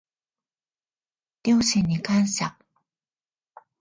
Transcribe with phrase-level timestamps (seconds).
[1.43, 2.57] 両親に感謝